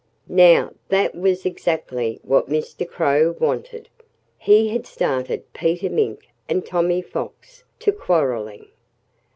[0.35, 2.89] "_Now, that was exactly what Mr.
[2.89, 3.87] Crow wanted.
[4.39, 8.69] He had started Peter Mink and Tommy Fox to quarreling.